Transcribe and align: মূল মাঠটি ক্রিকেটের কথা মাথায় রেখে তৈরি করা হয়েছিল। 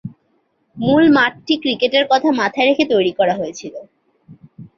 মূল 0.77 1.03
মাঠটি 1.15 1.53
ক্রিকেটের 1.63 2.05
কথা 2.11 2.29
মাথায় 2.39 2.67
রেখে 2.69 2.85
তৈরি 2.91 3.11
করা 3.19 3.33
হয়েছিল। 3.35 3.73